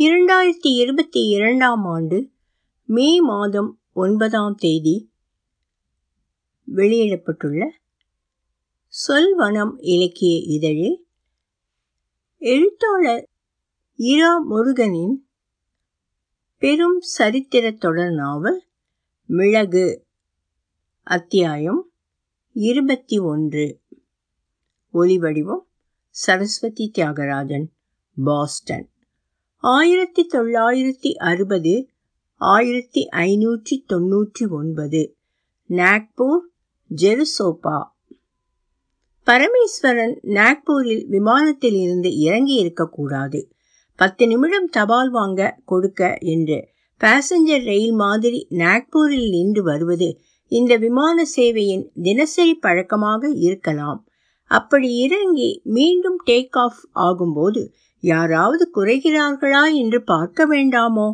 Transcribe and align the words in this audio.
இரண்டாயிரத்தி 0.00 0.66
இருபத்தி 0.66 1.28
இரண்டாம் 1.28 1.84
ஆண்டு 1.84 2.30
மே 2.84 3.20
மாதம் 3.20 3.80
ஒன்பதாம் 3.92 4.54
தேதி 4.54 5.12
வெளியிடப்பட்டுள்ள 6.74 7.68
சொல்வனம் 9.08 9.72
இலக்கிய 9.78 10.38
இதழில் 10.38 11.06
எழுத்தாளர் 12.38 13.28
இரா 13.94 14.38
முருகனின் 14.38 15.28
பெரும் 16.58 17.00
சரித்திர 17.00 17.70
தொடர் 17.70 18.12
நாவல் 18.12 18.64
மிளகு 19.26 20.06
அத்தியாயம் 21.02 21.92
இருபத்தி 22.52 23.18
ஒன்று. 23.18 23.80
ஒலிவடிவம் 24.94 25.64
சரஸ்வதி 26.08 26.90
தியாகராஜன் 26.94 27.66
பாஸ்டன். 28.24 28.89
ஆயிரத்தி 29.62 30.26
தொள்ளாயிரத்தி 30.32 31.12
அறுபது 31.14 31.90
ஆயிரத்தி 32.36 33.08
ஐநூற்றி 33.10 33.84
தொன்னூற்றி 33.92 34.48
ஒன்பது 34.48 35.14
நாக்பூர் 35.70 36.44
ஜெருசோபா 36.90 37.78
பரமேஸ்வரன் 39.26 40.14
நாக்பூரில் 40.22 41.04
விமானத்தில் 41.08 41.74
இருந்து 41.74 42.16
இறங்கி 42.16 42.54
இருக்கக்கூடாது 42.54 43.50
பத்து 43.96 44.26
நிமிடம் 44.26 44.68
தபால் 44.68 45.10
வாங்க 45.10 45.60
கொடுக்க 45.64 46.18
என்று 46.20 46.68
பாசஞ்சர் 47.00 47.64
ரயில் 47.64 47.92
மாதிரி 47.92 48.46
நாக்பூரில் 48.50 49.28
நின்று 49.28 49.62
வருவது 49.62 50.20
இந்த 50.48 50.76
விமான 50.76 51.24
சேவையின் 51.36 51.90
தினசரி 52.02 52.54
பழக்கமாக 52.54 53.28
இருக்கலாம். 53.28 54.06
அப்படி 54.50 54.96
இறங்கி 54.96 55.60
மீண்டும் 55.64 56.18
டேக் 56.26 56.56
ஆஃப் 56.58 56.88
ஆகும்போது 56.94 57.72
யாராவது 58.02 58.70
குறைகிறார்களா 58.74 59.74
என்று 59.74 60.02
பார்க்க 60.02 60.46
வேண்டாமோ? 60.46 61.08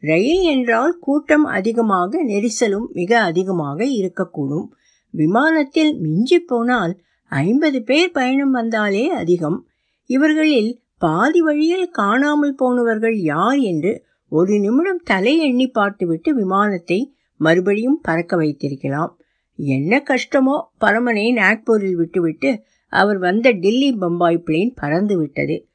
ரயில் 0.00 0.40
என்றால் 0.40 0.98
கூட்டம் 0.98 1.44
அதிகமாக 1.44 2.22
நெரிசலும் 2.24 2.86
மிக 2.92 3.20
அதிகமாக 3.20 3.84
இருக்கக்கூடும். 3.84 4.68
விமானத்தில் 5.10 5.96
மிஞ்சி 5.98 6.38
போனால் 6.38 7.00
ஐம்பது 7.28 7.82
பேர் 7.82 8.10
பயணம் 8.10 8.50
வந்தாலே 8.50 9.08
அதிகம். 9.08 9.66
இவர்களில் 10.06 10.82
பாதி 10.98 11.40
வழியில் 11.40 11.90
காணாமல் 11.90 12.54
போனவர்கள் 12.54 13.16
யார் 13.16 13.58
என்று 13.58 14.04
ஒரு 14.28 14.58
நிமிடம் 14.58 15.02
தலை 15.04 15.38
எண்ணி 15.38 15.66
பார்த்துவிட்டு 15.68 16.34
விமானத்தை 16.34 17.14
மறுபடியும் 17.36 18.00
பறக்க 18.00 18.36
வைத்திருக்கலாம். 18.36 19.16
என்ன 19.54 20.02
கஷ்டமோ? 20.08 20.56
பரமனை 20.80 21.32
நாக்பூரில் 21.32 21.94
விட்டுவிட்டு 21.94 22.50
அவர் 22.88 23.18
வந்த 23.18 23.50
டில்லி 23.52 23.92
பம்பாய் 23.92 24.44
பிளேன் 24.46 24.72
பறந்து 24.74 25.16
விட்டது 25.18 25.69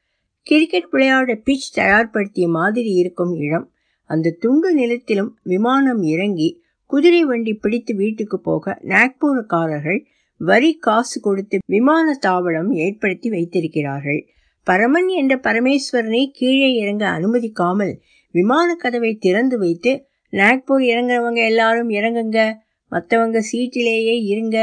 கிரிக்கெட் 0.46 0.90
விளையாட 0.90 1.34
பிச் 1.46 1.70
தயார்படுத்திய 1.74 2.46
மாதிரி 2.48 2.90
இருக்கும் 2.94 3.32
இடம். 3.34 3.64
அந்த 4.10 4.36
துண்டு 4.40 4.74
நிலத்திலும் 4.74 5.38
விமானம் 5.42 6.02
இறங்கி 6.02 6.48
குதிரை 6.90 7.24
வண்டி 7.24 7.52
பிடித்து 7.54 7.94
வீட்டுக்கு 7.94 8.40
போக 8.40 8.74
நாக்பூருக்காரர்கள் 8.82 9.98
வரி 10.40 10.70
காசு 10.76 11.20
கொடுத்து 11.20 11.58
விமான 11.66 12.18
தாவளம் 12.26 12.70
ஏற்படுத்தி 12.70 13.28
வைத்திருக்கிறார்கள். 13.30 14.20
பரமன் 14.66 15.08
என்ற 15.08 15.34
பரமேஸ்வரனை 15.36 16.22
கீழே 16.32 16.68
இறங்க 16.74 17.04
அனுமதிக்காமல் 17.08 17.94
விமான 18.34 18.68
கதவை 18.74 19.12
திறந்து 19.16 19.58
வைத்து 19.58 19.92
நாக்பூர் 20.32 20.84
இறங்குறவங்க 20.92 21.40
எல்லாரும் 21.44 21.90
இறங்குங்க. 21.90 22.38
மற்றவங்க 22.92 23.40
சீட்டிலேயே 23.50 24.16
இருங்க. 24.24 24.58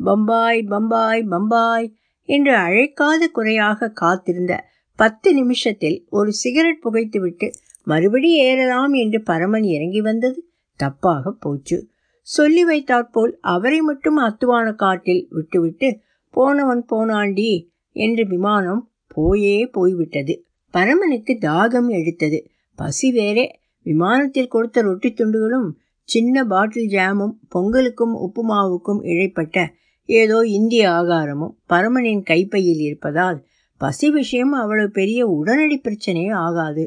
பம்பாய் 0.00 0.62
பம்பாய் 0.62 1.22
பம்பாய் 1.24 1.88
என்று 2.28 2.52
அழைக்காத 2.56 3.22
குறையாக 3.32 3.90
காத்திருந்த 3.94 4.52
பத்து 4.98 5.34
நிமிஷத்தில் 5.34 6.06
ஒரு 6.10 6.32
சிகரெட் 6.32 6.82
புகைத்துவிட்டு 6.84 7.52
மறுபடி 7.82 8.30
ஏறலாம் 8.38 8.92
என்று 8.92 9.22
பரமன் 9.22 9.62
இறங்கி 9.62 10.00
வந்தது 10.00 10.38
தப்பாக 10.80 11.30
போச்சு. 11.38 11.88
சொல்லி 12.22 12.64
வைத்தாற்போல் 12.64 13.38
அவரை 13.40 13.80
மட்டும் 13.80 14.16
அத்துவான 14.16 14.72
காட்டில் 14.72 15.26
விட்டுவிட்டு 15.30 15.88
போனவன் 16.30 16.84
போனாண்டி 16.90 17.50
என்று 17.96 18.26
விமானம் 18.26 18.82
போயே 19.06 19.66
போய்விட்டது. 19.66 20.34
பரமனுக்கு 20.70 21.38
தாகம் 21.40 21.88
எடுத்தது. 21.88 22.38
பசி 22.78 23.12
வேறே. 23.12 23.46
விமானத்தில் 23.82 24.48
கொடுத்த 24.48 24.82
ரொட்டி 24.82 25.10
துண்டுகளும் 25.10 25.68
சின்ன 26.08 26.44
பாட்டில் 26.44 26.88
ஜாமும் 26.88 27.34
பொங்கலுக்கும் 27.54 28.14
உப்புமாவுக்கும் 28.16 29.00
இழைப்பட்ட 29.02 29.66
ஏதோ 30.08 30.38
இந்திய 30.48 30.90
ஆகாரமும் 30.90 31.54
பரமனின் 31.68 32.22
கைப்பையில் 32.22 32.80
இருப்பதால் 32.80 33.38
பசி 33.84 34.08
விஷயம் 34.10 34.52
அவ்வளவு 34.52 34.90
பெரிய 34.90 35.20
உடனடி 35.38 35.76
பிரச்சனையே 35.78 36.32
ஆகாது. 36.38 36.84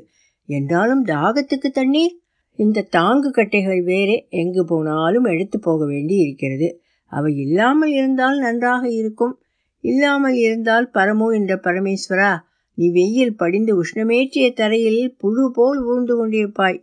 என்றாலும் 0.50 1.03
தாகத்துக்கு 1.06 1.69
தண்ணீர்? 1.72 2.16
இந்த 2.59 2.88
தாங்கு 2.97 3.30
கட்டைகள் 3.31 3.81
வேறே 3.84 4.18
எங்கு 4.30 4.62
போனாலும் 4.66 5.25
எடுத்து 5.25 5.57
போக 5.59 5.86
வேண்டி 5.86 6.16
இருக்கிறது. 6.16 6.68
அவை 7.12 7.31
இல்லாமல் 7.38 7.91
இருந்தால் 7.91 8.38
நன்றாக 8.40 8.84
இருக்கும். 8.91 9.36
இல்லாமல் 9.84 10.38
இருந்தால் 10.38 10.88
பரமோ 10.94 11.28
என்ற 11.30 11.53
பரமேஸ்வரா 11.63 12.31
நீ 12.78 12.88
வெயில் 12.91 13.36
படிந்து 13.36 13.72
உஷ்ணமேற்றிய 13.81 14.47
தரையில் 14.53 15.03
புழு 15.18 15.44
போல் 15.53 15.80
ஊழ்ந்து 15.84 16.16
கொண்டிருப்பாய். 16.18 16.80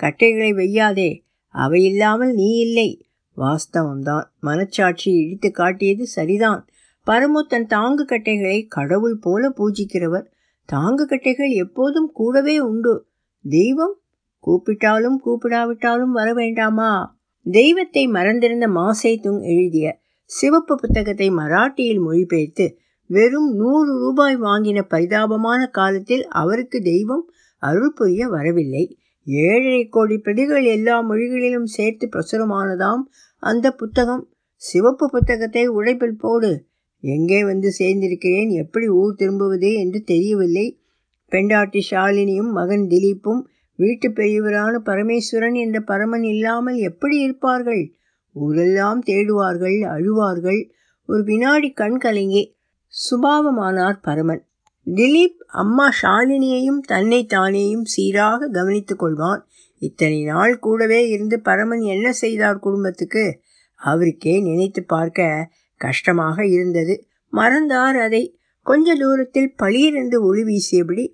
கட்டைகளை 0.00 0.50
வெய்யாதே 0.52 1.10
அவை 1.54 1.80
இல்லாமல் 1.84 2.32
நீ 2.32 2.48
இல்லை. 2.58 2.90
வாஸ்தவம்தான். 3.36 4.26
மனச்சாட்சி 4.42 5.10
இடித்து 5.20 5.50
காட்டியது 5.50 6.04
சரிதான். 6.06 6.62
பரமு 7.08 7.40
தன் 7.48 7.66
தாங்கு 7.66 8.04
கட்டைகளை 8.04 8.66
கடவுள் 8.66 9.18
போல 9.18 9.48
பூஜிக்கிறவர். 9.48 10.26
தாங்கு 10.72 11.04
கட்டைகள் 11.06 11.50
எப்போதும் 11.50 12.10
கூடவே 12.12 12.60
உண்டு. 12.60 13.06
தெய்வம் 13.44 14.00
கூப்பிட்டாலும் 14.44 15.18
கூப்பிடாவிட்டாலும் 15.26 16.10
வர 16.10 16.32
வேண்டாமா? 16.32 17.20
தெய்வத்தை 17.42 18.06
மறந்திருந்த 18.06 18.68
மாசை 18.68 19.20
துங் 19.20 19.40
எழுதிய 19.40 20.00
சிவப்பு 20.24 20.74
புத்தகத்தை 20.76 21.30
மராட்டியில் 21.30 22.00
மொழிபெயர்த்து 22.00 22.76
வெறும் 23.06 23.54
நூறு 23.54 23.98
ரூபாய் 23.98 24.36
வாங்கின 24.36 24.82
பரிதாபமான 24.88 25.66
காலத்தில் 25.66 26.26
அவருக்கு 26.26 26.80
தெய்வம் 26.80 27.30
அருள் 27.58 27.92
புரிய 27.94 28.28
வரவில்லை. 28.28 28.98
ஏழரை 29.24 29.88
கோடி 29.88 30.18
பிரதிகள் 30.18 30.64
எல்லா 30.64 31.00
மொழிகளிலும் 31.00 31.66
சேர்த்து 31.66 32.08
பிரசுரமானதாம். 32.08 33.02
அந்த 33.36 33.72
புத்தகம் 33.72 34.28
சிவப்பு 34.54 35.10
புத்தகத்தை 35.10 35.66
உழைப்பில் 35.66 36.16
போடு. 36.18 36.67
எங்கே 37.00 37.44
வந்து 37.44 37.72
சேர்ந்திருக்கிறேன்? 37.78 38.50
எப்படி 38.50 38.88
ஊர் 38.88 39.14
திரும்புவது 39.14 39.74
என்று 39.74 40.02
தெரியவில்லை. 40.02 40.80
பெண்டாட்டி 41.28 41.86
ஷாலினியும் 41.90 42.50
மகன் 42.50 42.86
திலீப்பும் 42.86 43.42
வீட்டு 43.74 44.08
பெரியவரான 44.08 44.74
பரமேஸ்வரன் 44.84 45.54
என்ற 45.54 45.80
பரமன் 45.80 46.22
இல்லாமல் 46.22 46.76
எப்படி 46.76 47.16
இருப்பார்கள்? 47.18 47.94
ஊரெல்லாம் 48.32 49.02
தேடுவார்கள் 49.06 49.78
அழுவார்கள். 49.80 50.70
ஒரு 51.06 51.24
வினாடி 51.24 51.70
கண் 51.70 51.98
கலங்கி 51.98 52.56
சுபாவமானார் 52.94 53.98
பரமன். 54.02 54.42
திலீப் 54.86 55.40
அம்மா 55.46 55.88
ஷாலினியையும் 56.02 56.80
தன்னை 56.86 57.26
தானேயும் 57.30 57.84
சீராக 57.84 58.48
கவனித்துக் 58.48 59.04
கொள்வான். 59.04 59.40
இத்தனை 59.78 60.24
நாள் 60.24 60.58
கூடவே 60.58 61.08
இருந்து 61.08 61.40
பரமன் 61.40 61.80
என்ன 61.80 62.12
செய்தார் 62.12 62.58
குடும்பத்துக்கு? 62.58 63.40
அவருக்கே 63.74 64.40
நினைத்து 64.40 64.82
பார்க்க 64.84 65.50
கஷ்டமாக 65.78 66.46
இருந்தது. 66.46 66.94
மறந்தார் 67.30 67.96
அதை. 67.96 68.38
கொஞ்ச 68.62 68.94
தூரத்தில் 68.94 69.54
பளியிருந்து 69.62 70.20
ஒளி 70.20 70.42
வீசியபடி 70.42 71.04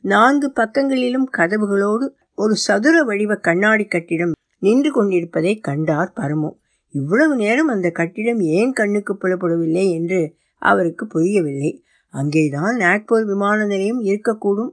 நான்கு 0.00 0.52
பக்கங்களிலும் 0.52 1.28
கதவுகளோடு 1.38 2.08
ஒரு 2.34 2.54
சதுர 2.54 3.02
வடிவ 3.02 3.34
கண்ணாடி 3.34 3.84
கட்டிடம் 3.84 4.32
நின்று 4.58 4.92
கொண்டிருப்பதை 4.92 5.58
கண்டார் 5.58 6.12
பரமு. 6.16 6.50
இவ்வளவு 6.90 7.36
நேரம் 7.36 7.66
அந்த 7.66 7.90
கட்டிடம் 7.90 8.40
ஏன் 8.40 8.72
கண்ணுக்கு 8.72 9.18
புலப்படவில்லை 9.20 9.90
என்று 9.90 10.34
அவருக்கு 10.58 11.06
புரியவில்லை. 11.06 11.84
அங்கேதான் 12.08 12.76
நாக்பூர் 12.76 13.24
விமான 13.24 13.64
நிலையம் 13.64 14.02
இருக்கக்கூடும். 14.04 14.70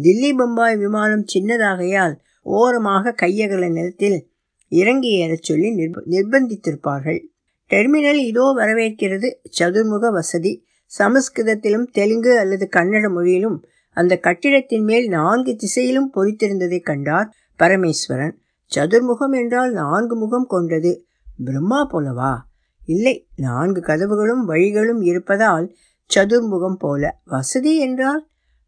தில்லி 0.00 0.36
பம்பாய் 0.36 0.76
விமானம் 0.76 1.24
சின்னதாகையால் 1.34 2.14
ஓரமாக 2.42 3.14
கையகல 3.22 3.72
நிலத்தில் 3.72 4.30
இறங்கி 4.68 5.08
ஏறச் 5.08 5.42
சொல்லி 5.42 5.68
நிர்ப 5.74 6.00
நிர்பந்தித்திருப்பார்கள். 6.10 7.20
டெர்மினல் 7.70 8.20
இதோ 8.26 8.44
வரவேற்கிறது. 8.56 9.28
சதுர்முக 9.58 10.10
வசதி. 10.10 10.52
சமஸ்கிருதத்திலும் 10.98 11.86
தெலுங்கு 11.92 12.38
அல்லது 12.38 12.68
கன்னட 12.76 13.12
மொழியிலும் 13.12 13.58
அந்த 13.96 14.16
கட்டிடத்தின் 14.16 14.84
மேல் 14.84 15.08
நான்கு 15.08 15.56
திசையிலும் 15.56 16.10
பொறித்திருந்ததை 16.14 16.80
கண்டார் 16.80 17.28
பரமேஸ்வரன். 17.58 18.34
சதுர்முகம் 18.72 19.34
என்றால் 19.40 19.72
நான்கு 19.72 20.16
முகம் 20.16 20.46
கொண்டது. 20.46 21.06
பிரம்மா 21.44 21.88
போலவா? 21.92 22.32
இல்லை 22.86 23.14
நான்கு 23.36 23.80
கதவுகளும் 23.80 24.44
வழிகளும் 24.46 25.02
இருப்பதால் 25.02 25.66
சதுர்முகம் 26.10 26.78
போல. 26.78 27.20
வசதி 27.24 27.78
என்றால் 27.78 28.22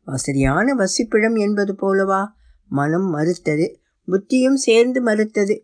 வசதியான 0.05 0.75
வசிப்பிடம் 0.75 1.39
என்பது 1.39 1.75
போலவா? 1.83 2.23
மனம் 2.69 3.09
மறுத்தது. 3.15 3.67
புத்தியும் 4.09 4.59
சேர்ந்து 4.67 5.03
மறுத்தது. 5.03 5.57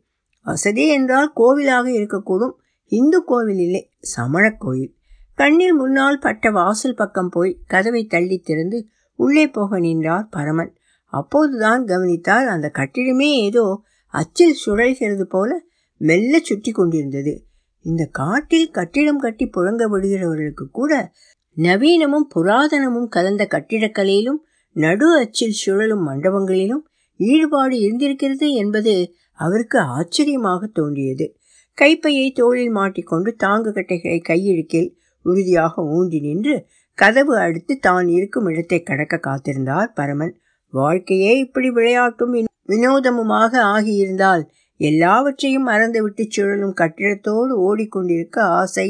வசதி 0.45 0.87
என்றால் 0.89 1.33
கோவிலாக 1.37 1.87
இருக்கக்கூடும். 2.01 2.55
இந்து 2.89 3.25
கோவில் 3.25 3.59
இல்லை 3.59 3.93
சமணக் 4.01 4.61
கோயில். 4.61 4.95
கண்ணில் 5.35 5.73
முன்னால் 5.73 6.19
பட்ட 6.19 6.51
வாசல் 6.51 6.95
பக்கம் 6.95 7.29
போய் 7.29 7.59
கதவை 7.67 8.07
தள்ளி 8.07 8.39
திறந்து 8.39 8.87
உள்ளே 9.15 9.49
போக 9.49 9.79
நின்றார் 9.79 10.29
பரமன். 10.29 10.77
அப்போதுதான் 11.05 11.85
கவனித்தால் 11.85 12.47
அந்த 12.47 12.71
கட்டிடமே 12.75 13.31
ஏதோ 13.43 13.83
அச்சில் 14.07 14.57
சுழல்கிறது 14.67 15.23
போல 15.23 15.63
மெல்ல 15.97 16.39
சுற்றி 16.39 16.73
கொண்டிருந்தது. 16.73 17.47
இந்த 17.81 18.05
காட்டில் 18.05 18.71
கட்டிடம் 18.71 19.19
கட்டி 19.19 19.51
புழங்க 19.57 19.85
விடுகிறவர்களுக்கு 19.91 20.67
கூட 20.73 21.13
நவீனமும் 21.57 22.29
புராதனமும் 22.35 23.09
கலந்த 23.09 23.47
கட்டிடக்கலையிலும் 23.51 24.41
நடு 24.73 25.19
அச்சில் 25.19 25.51
சுழலும் 25.51 26.09
மண்டபங்களிலும் 26.09 26.83
ஈடுபாடு 27.17 27.79
இருந்திருக்கிறது 27.79 28.53
என்பது 28.53 29.13
அவருக்கு 29.35 29.79
ஆச்சரியமாக 29.79 30.67
தோன்றியது. 30.67 31.39
கைப்பையை 31.79 32.27
தோளில் 32.31 32.73
மாட்டிக்கொண்டு 32.73 33.31
தாங்கு 33.45 33.71
கட்டைகளை 33.73 34.19
கையிழுக்கில் 34.21 34.91
உறுதியாக 35.25 35.83
ஊன்றி 35.97 36.19
நின்று 36.21 36.55
கதவு 36.99 37.35
அடுத்து 37.39 37.75
தான் 37.79 38.09
இருக்கும் 38.09 38.47
இடத்தை 38.47 38.79
கடக்க 38.83 39.17
காத்திருந்தார் 39.19 39.91
பரமன். 39.95 40.33
வாழ்க்கையே 40.73 41.33
இப்படி 41.39 41.69
விளையாட்டும் 41.71 42.35
வினோதமுமாக 42.69 43.53
ஆகியிருந்தால் 43.75 44.43
எல்லாவற்றையும் 44.81 45.69
மறந்துவிட்டு 45.69 46.25
சுழலும் 46.29 46.75
கட்டிடத்தோடு 46.75 47.53
ஓடிக்கொண்டிருக்க 47.59 48.39
ஆசை. 48.59 48.89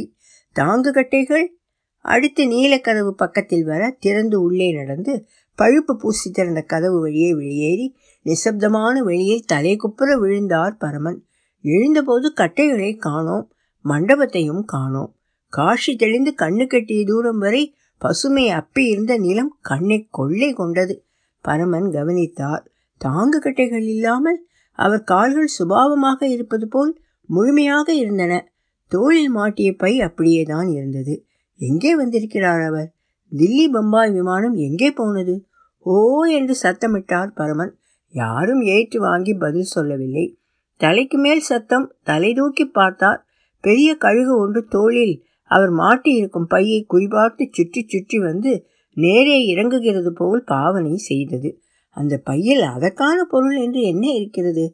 தாங்கு 0.57 0.91
கட்டைகள்? 0.91 1.47
அடுத்து 2.05 2.43
நீலக்கதவு 2.47 3.13
பக்கத்தில் 3.13 3.65
வர 3.65 3.83
திறந்து 4.01 4.37
உள்ளே 4.43 4.69
நடந்து 4.73 5.15
பழுப்பு 5.59 5.93
பூசி 5.97 6.29
திறந்த 6.31 6.61
கதவு 6.63 6.99
வழியே 7.01 7.31
வெளியேறி 7.33 7.87
நிசப்தமான 8.27 8.95
வெளியில் 9.03 9.47
தலை 9.47 9.77
குப்புற 9.77 10.11
விழுந்தார் 10.19 10.77
பரமன். 10.77 11.19
எழுந்தபோது 11.61 12.33
கட்டைகளை 12.33 12.97
காணோம் 12.97 13.53
மண்டபத்தையும் 13.85 14.65
காணோம். 14.65 15.17
காஷி 15.57 15.97
தெளிந்து 15.97 16.35
கண்ணு 16.37 16.67
கட்டிய 16.67 17.05
தூரம் 17.05 17.39
வரை 17.39 17.75
பசுமை 17.99 18.49
அப்பி 18.49 18.79
இருந்த 18.79 19.19
நிலம் 19.19 19.59
கண்ணை 19.61 20.09
கொள்ளை 20.11 20.53
கொண்டது. 20.53 21.05
பரமன் 21.41 21.91
கவனித்தார். 21.91 22.71
தாங்கு 23.05 23.39
கட்டைகள் 23.41 23.87
இல்லாமல் 23.87 24.47
அவர் 24.73 25.03
கால்கள் 25.03 25.49
சுபாவமாக 25.59 26.23
இருப்பது 26.23 26.69
போல் 26.69 27.01
முழுமையாக 27.27 27.95
இருந்தன. 27.95 28.53
தோளில் 28.89 29.31
மாட்டிய 29.31 29.77
பை 29.77 30.01
அப்படியே 30.01 30.43
தான் 30.43 30.69
இருந்தது. 30.69 31.27
எங்கே 31.57 31.97
வந்திருக்கிறார் 31.97 32.61
அவர்? 32.61 32.95
தில்லி 33.37 33.69
பம்பாய் 33.73 34.11
விமானம் 34.11 34.55
எங்கே 34.55 34.91
போனது? 34.91 35.47
ஓ 35.79 36.25
என்று 36.25 36.57
சத்தமிட்டார் 36.63 37.27
பரமன். 37.35 37.79
யாரும் 38.11 38.63
ஏற்று 38.63 39.01
வாங்கி 39.01 39.35
பதில் 39.35 39.63
சொல்லவில்லை. 39.63 40.38
தலைக்கு 40.81 41.19
மேல் 41.19 41.43
சத்தம் 41.43 41.87
தலை 42.03 42.31
தூக்கி 42.33 42.65
பார்த்தார். 42.71 43.21
பெரிய 43.65 43.91
கழுகு 43.97 44.35
ஒன்று 44.39 44.61
தோளில் 44.69 45.15
அவர் 45.51 45.73
மாட்டியிருக்கும் 45.75 46.51
பையை 46.51 46.81
குறிபார்த்து 46.93 47.45
சுற்றி 47.51 47.81
சுற்றி 47.85 48.19
வந்து 48.19 48.53
நேரே 48.97 49.39
இறங்குகிறது 49.47 50.11
போல் 50.13 50.43
பாவனை 50.45 50.95
செய்தது. 51.09 51.51
அந்த 51.97 52.15
பையில் 52.25 52.65
அதற்கான 52.67 53.19
பொருள் 53.25 53.57
என்று 53.57 53.81
என்ன 53.83 54.05
இருக்கிறது? 54.13 54.65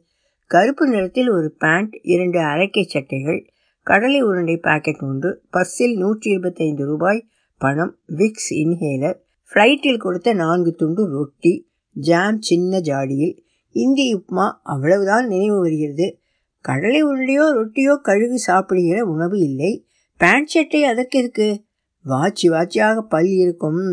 கருப்பு 0.51 0.85
நிறத்தில் 0.87 1.29
ஒரு 1.29 1.49
பேண்ட் 1.57 1.93
இரண்டு 2.05 2.39
அரைக்கை 2.43 2.83
சட்டைகள் 2.85 3.39
கடலை 3.87 4.19
உருண்டை 4.21 4.57
பாக்கெட் 4.57 5.01
ஒன்று 5.01 5.29
பஸ்ஸில் 5.49 5.95
நூற்றி 5.97 6.27
இருபத்தைந்து 6.31 6.83
ரூபாய் 6.85 7.21
பணம் 7.61 7.93
விக்ஸ் 8.15 8.51
இன்ஹேலர் 8.53 9.17
ஃப்ளைட்டில் 9.51 9.97
கொடுத்த 9.97 10.29
நான்கு 10.33 10.71
துண்டு 10.75 11.03
ரொட்டி 11.07 11.53
ஜாம் 11.95 12.39
சின்ன 12.41 12.79
ஜாடியில் 12.79 13.35
இந்தி 13.75 14.05
உப்மா 14.15 14.45
அவ்வளவுதான் 14.63 15.27
நினைவு 15.27 15.57
வருகிறது. 15.59 16.07
கடலை 16.65 17.03
உருண்டையோ 17.03 17.45
ரொட்டியோ 17.51 17.93
கழுகு 18.01 18.37
சாப்பிடுகிற 18.39 19.05
உணவு 19.05 19.37
இல்லை. 19.39 19.71
பேண்ட் 20.19 20.51
ஷர்ட்டை 20.53 20.81
அதற்கு 20.81 21.17
இருக்கு 21.19 21.47
வாச்சி 22.05 22.49
வாச்சியாக 22.49 23.01
பல் 23.01 23.31
இருக்கும். 23.35 23.83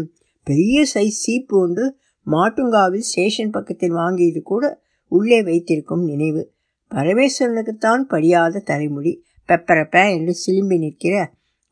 பெரிய 0.47 0.79
சைஸ் 0.95 1.21
சீப்பு 1.25 1.57
ஒன்று 1.59 1.85
மாட்டுங்காவில் 2.27 3.07
ஸ்டேஷன் 3.11 3.51
பக்கத்தில் 3.51 3.95
வாங்கியது 3.95 4.41
கூட 4.43 4.65
உள்ளே 5.13 5.43
வைத்திருக்கும் 5.43 6.05
நினைவு. 6.05 6.43
பரமேஸ்வரனுக்குத்தான் 6.91 8.03
படியாத 8.09 8.65
தலைமுடி. 8.71 9.13
பெப்பரப்ப 9.49 9.97
என்று 10.15 10.33
சிலும்பி 10.35 10.77
நிற்கிற 10.79 11.15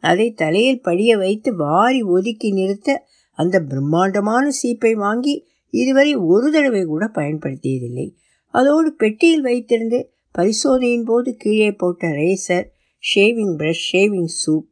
அதை 0.02 0.26
தலையில் 0.32 0.82
படிய 0.82 1.10
வைத்து 1.16 1.50
வாரி 1.56 2.00
ஒதுக்கி 2.02 2.48
நிறுத்த 2.50 2.88
அந்த 3.38 3.56
பிரம்மாண்டமான 3.60 4.44
சீப்பை 4.62 4.92
வாங்கி 4.94 5.34
இதுவரை 5.70 6.14
ஒரு 6.14 6.50
தடவை 6.50 6.84
கூட 6.84 7.06
பயன்படுத்தியதில்லை. 7.06 8.14
அதோடு 8.46 8.93
பெட்டியில் 8.93 9.44
வைத்திருந்து 9.44 10.05
பரிசோதனையின் 10.32 11.05
போது 11.05 11.37
கீழே 11.37 11.72
போட்ட 11.72 12.08
razor 12.08 12.64
shaving 13.14 13.56
brush 13.56 13.82
shaving 13.93 14.28
soup 14.46 14.69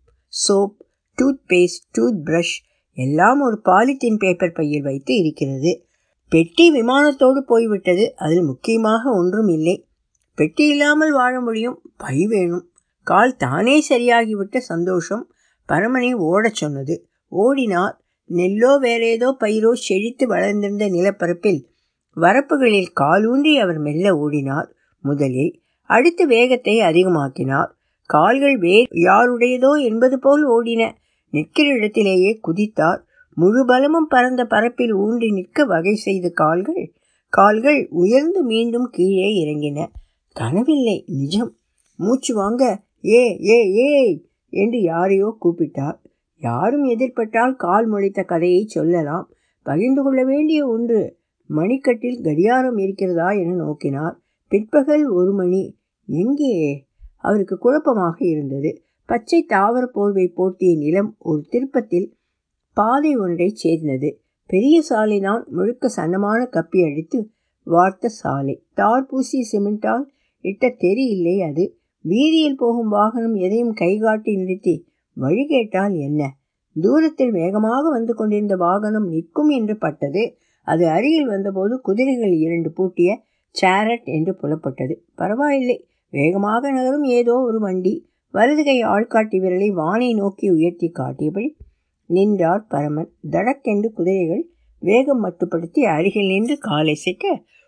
soap 0.49 0.75
toothpaste 1.49 1.99
toothbrush 2.25 2.67
எல்லாம் 2.95 3.41
ஒரு 3.41 3.61
பாலித்தீன் 3.65 4.17
பேப்பர் 4.17 4.53
பையில் 4.53 4.83
வைத்து 4.83 5.17
இருக்கிறது. 5.17 5.85
பெட்டி 6.29 6.73
விமானத்தோடு 6.73 7.39
போய்விட்டது. 7.39 8.15
அதில் 8.17 8.43
முக்கியமாக 8.43 9.11
ஒன்றும் 9.11 9.49
இல்லை. 9.49 9.87
பெட்டி 10.35 10.67
இல்லாமல் 10.67 11.13
வாழ 11.13 11.41
முடியும். 11.41 11.81
பை 11.97 12.27
வேணும். 12.27 12.71
கால் 13.03 13.37
தானே 13.37 13.85
சரியாகிவிட்ட 13.89 14.59
சந்தோஷம் 14.59 15.31
பரமனை 15.69 16.15
ஓடச் 16.15 16.55
சொன்னது. 16.55 17.07
ஓடினார். 17.29 18.01
நெல்லோ 18.29 18.73
வேறேதோ 18.81 19.29
பயிரோ 19.41 19.73
செழித்து 19.73 20.27
வளர்ந்திருந்த 20.27 20.87
நிலப்பரப்பில் 20.89 21.61
வரப்புகளில் 22.17 22.91
காலூன்றி 22.93 23.59
அவர் 23.59 23.79
மெல்ல 23.79 24.15
ஓடினார். 24.15 24.69
முதலில் 25.05 25.61
அடுத்து 25.91 26.27
வேகத்தை 26.27 26.81
அதிகமாக்கினார். 26.81 27.71
கால்கள் 28.11 28.59
வேர் 28.59 28.89
யாருடையதோ 28.93 29.73
என்பது 29.83 30.19
போல் 30.19 30.45
ஓடின. 30.47 30.83
நிற்கிற 31.33 31.69
இடத்திலேயே 31.75 32.41
குதித்தார். 32.49 33.01
முழு 33.37 33.65
பலமும் 33.67 34.09
பறந்த 34.09 34.45
பரப்பில் 34.45 34.93
ஊன்றி 34.93 35.31
நிற்க 35.31 35.65
வகை 35.65 35.95
செய்த 35.95 36.29
கால்கள் 36.29 36.93
கால்கள் 37.33 37.89
உயர்ந்து 37.91 38.43
மீண்டும் 38.43 38.89
கீழே 38.91 39.29
இறங்கின. 39.45 39.87
கனவில்லை 40.37 41.05
நிஜம். 41.07 41.53
மூச்சு 41.99 42.35
வாங்க 42.35 42.63
ஏ 43.05 43.23
ஏ 43.45 43.59
ஏ 43.77 44.23
என்று 44.53 44.81
யாரையோ 44.81 45.37
கூப்பிட்டார். 45.41 45.99
யாரும் 46.41 46.85
எதிர்பட்டால் 46.85 47.57
கால் 47.57 47.87
முளைத்த 47.87 48.23
கதையை 48.23 48.67
சொல்லலாம். 48.67 49.31
பகிர்ந்து 49.63 50.03
கொள்ள 50.03 50.25
வேண்டிய 50.25 50.67
ஒன்று 50.67 51.17
மணிக்கட்டில் 51.51 52.23
கடியாரம் 52.23 52.79
இருக்கிறதா 52.79 53.31
என 53.31 53.55
நோக்கினார். 53.65 54.15
பிற்பகல் 54.49 55.07
ஒரு 55.07 55.33
மணி. 55.33 55.77
எங்கே? 56.07 56.87
அவருக்கு 57.17 57.59
குழப்பமாக 57.59 58.27
இருந்தது. 58.27 58.83
பச்சை 59.07 59.47
தாவர 59.49 59.87
போர்வை 59.87 60.33
போர்த்திய 60.37 60.77
நிலம் 60.77 61.17
ஒரு 61.19 61.47
திருப்பத்தில் 61.49 62.17
பாதை 62.75 63.17
ஒன்றை 63.17 63.49
சேர்ந்தது. 63.49 64.21
பெரிய 64.47 64.83
சாலைதான். 64.91 65.47
முழுக்க 65.47 65.91
சன்னமான 65.97 66.49
கப்பி 66.51 66.91
அடித்து 66.91 67.31
வார்த்த 67.63 68.09
சாலை. 68.09 68.65
தார் 68.75 69.07
பூசி 69.07 69.49
சிமெண்டால் 69.53 70.05
இட்ட 70.41 70.69
தெரி 70.69 71.05
இல்லை 71.05 71.43
அது. 71.43 71.79
வீதியில் 72.01 72.57
போகும் 72.57 72.89
வாகனம் 72.89 73.35
எதையும் 73.35 73.73
கைகாட்டி 73.73 74.37
நிறுத்தி 74.37 74.88
வழி 75.19 75.45
கேட்டால் 75.47 75.95
என்ன? 75.99 76.23
தூரத்தில் 76.77 77.31
வேகமாக 77.31 77.85
வந்து 77.91 78.13
கொண்டிருந்த 78.15 78.57
வாகனம் 78.57 79.07
நிற்கும் 79.09 79.49
என்று 79.49 79.75
பட்டது. 79.77 80.23
அது 80.67 80.85
அருகில் 80.89 81.27
வந்தபோது 81.27 81.75
குதிரைகள் 81.81 82.35
இரண்டு 82.39 82.71
பூட்டிய 82.71 83.11
சேரட் 83.55 84.07
என்று 84.17 84.33
புலப்பட்டது. 84.43 84.95
பரவாயில்லை. 85.15 85.79
வேகமாக 86.13 86.71
நகரும் 86.73 87.07
ஏதோ 87.11 87.35
ஒரு 87.41 87.59
வண்டி. 87.59 87.95
வலதுகை 88.35 88.79
ஆள்காட்டி 88.85 89.39
விரலை 89.41 89.69
வானை 89.73 90.15
நோக்கி 90.15 90.47
உயர்த்தி 90.51 90.89
காட்டியபடி 90.91 91.49
நின்றார் 92.11 92.65
பரமன். 92.69 93.11
தடக்கென்று 93.31 93.89
குதிரைகள் 93.93 94.45
வேகம் 94.83 95.23
மட்டுப்படுத்தி 95.25 95.81
அருகில் 95.87 96.27
நின்று 96.27 96.57
காலை 96.59 96.95
சிக்க 96.95 97.25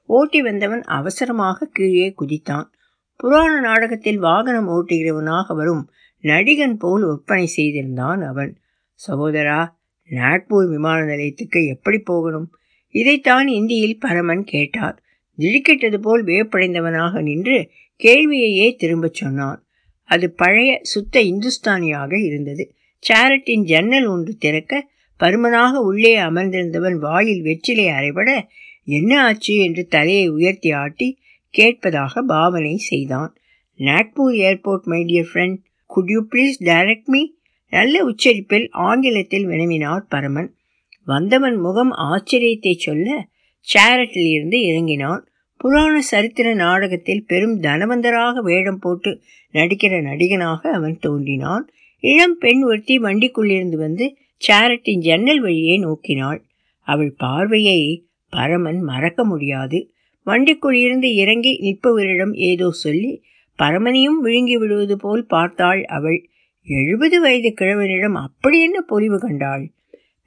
ஓட்டி 0.09 0.41
வந்தவன் 0.43 0.83
அவசரமாக 0.91 1.69
கீழே 1.73 2.09
குதித்தான். 2.21 2.69
புராண 3.21 3.53
நாடகத்தில் 3.61 4.19
வாகனம் 4.19 4.69
ஓட்டுகிறவனாக 4.69 5.55
வரும் 5.55 5.83
நடிகன் 6.23 6.75
போல் 6.75 7.03
ஒப்பனை 7.03 7.47
செய்திருந்தான் 7.47 8.23
அவன். 8.23 8.57
சகோதரா 9.09 9.79
நாக்பூர் 10.11 10.69
விமான 10.69 11.05
நிலையத்துக்கு 11.05 11.67
எப்படி 11.67 11.99
போகணும்? 11.99 12.55
இதைத்தான் 12.89 13.49
இந்தியில் 13.49 13.99
பரமன் 13.99 14.45
கேட்டார். 14.45 15.03
திடுக்கிட்டது 15.39 15.97
போல் 15.97 16.25
வியப்படைந்தவனாக 16.25 17.23
நின்று 17.23 17.71
கேள்வியையே 17.97 18.75
திரும்பச் 18.77 19.15
சொன்னான். 19.15 19.67
அது 20.03 20.31
பழைய 20.31 20.79
சுத்த 20.83 21.21
இந்துஸ்தானியாக 21.21 22.19
இருந்தது. 22.19 22.75
சேரட்டின் 22.99 23.63
ஜன்னல் 23.63 24.07
ஒன்று 24.07 24.37
திறக்க 24.37 24.91
பருமனாக 25.21 25.73
உள்ளே 25.73 26.17
அமர்ந்திருந்தவன் 26.17 26.99
வாயில் 26.99 27.43
வெற்றிலை 27.43 27.87
அறைபட 27.87 28.47
என்ன 28.85 29.23
ஆச்சு 29.23 29.57
என்று 29.57 29.87
தலையை 29.87 30.29
உயர்த்தி 30.29 30.71
ஆட்டி 30.71 31.19
கேட்பதாக 31.51 32.23
பாவனை 32.23 32.77
செய்தான். 32.77 33.37
Nagpur 33.79 34.37
airport 34.37 34.83
my 34.83 35.05
dear 35.05 35.27
friend 35.35 35.59
could 35.91 36.11
you 36.13 36.21
please 36.33 36.59
direct 36.65 37.11
me 37.13 37.23
நல்ல 37.73 37.97
உச்சரிப்பில் 38.05 38.67
ஆங்கிலத்தில் 38.71 39.47
வினவினார் 39.47 40.05
பரமன். 40.09 40.49
வந்தவன் 41.07 41.57
முகம் 41.57 41.93
ஆச்சரியத்தை 42.11 42.73
சொல்ல 42.77 43.09
சேரட்டில் 43.69 44.31
இருந்து 44.31 44.59
இறங்கினான். 44.61 45.23
புராண 45.61 45.95
சரித்திர 46.01 46.49
நாடகத்தில் 46.55 47.25
பெரும் 47.27 47.57
தனவந்தராக 47.61 48.41
வேடம் 48.41 48.79
போட்டு 48.79 49.11
நடிக்கிற 49.55 49.95
நடிகனாக 50.03 50.61
அவன் 50.71 50.97
தோன்றினான். 51.01 51.65
இளம் 52.05 52.37
பெண் 52.39 52.63
ஒருத்தி 52.63 52.95
வண்டிக்குள்ளிருந்து 52.99 53.77
வந்து 53.77 54.07
சேரட்டின் 54.43 55.03
ஜன்னல் 55.09 55.41
வழியே 55.41 55.75
நோக்கினாள். 55.79 56.41
அவள் 56.87 57.13
பார்வையை 57.17 57.81
பரமன் 58.33 58.81
மறக்க 58.81 59.21
முடியாது. 59.25 59.79
வண்டிக்குள் 60.27 60.79
இருந்து 60.85 61.09
இறங்கி 61.15 61.53
நிற்பவரிடம் 61.65 62.35
ஏதோ 62.49 62.67
சொல்லி 62.85 63.13
பரமனையும் 63.61 64.21
விழுங்கி 64.21 64.57
விடுவது 64.59 64.97
போல் 64.97 65.27
பார்த்தாள் 65.27 65.85
அவள். 65.85 66.29
எழுபது 66.67 67.21
வயது 67.21 67.55
கிழவனிடம் 67.61 68.13
அப்படி 68.13 68.63
என்ன 68.63 68.81
பொலிவு 68.81 69.19
கண்டாள்? 69.19 69.65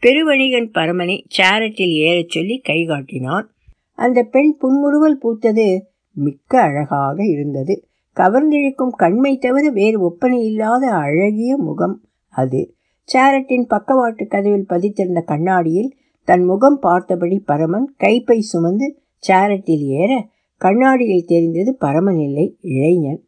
பெருவணிகன் 0.03 0.69
பரமனை 0.73 1.17
சேரட்டில் 1.27 1.93
ஏறச் 2.07 2.29
சொல்லி 2.29 2.59
கை 2.59 2.85
காட்டினான். 2.85 3.47
அந்த 3.91 4.23
பெண் 4.23 4.57
புன்முறுவல் 4.57 5.19
பூத்தது 5.23 5.79
மிக்க 6.13 6.61
அழகாக 6.61 7.25
இருந்தது. 7.25 7.87
கவர்ந்திழுக்கும் 8.15 8.95
கண்மை 8.95 9.37
தவிர 9.37 9.69
வேறு 9.69 10.01
ஒப்பனை 10.01 10.45
இல்லாத 10.45 10.87
அழகிய 10.87 11.57
முகம் 11.57 12.01
அது. 12.29 12.75
சேரட்டின் 13.09 13.65
பக்கவாட்டு 13.67 14.27
கதவில் 14.27 14.69
பதித்திருந்த 14.69 15.21
கண்ணாடியில் 15.21 15.95
தன் 16.27 16.43
முகம் 16.43 16.79
பார்த்தபடி 16.79 17.39
பரமன் 17.39 17.95
கைப்பை 18.03 18.37
சுமந்து 18.39 18.87
சேரட்டில் 19.27 19.85
ஏற 19.99 20.11
கண்ணாடியில் 20.63 21.25
தெரிந்தது 21.25 21.71
பரமன் 21.75 22.19
இல்லை 22.19 22.45
இளைஞன். 22.61 23.19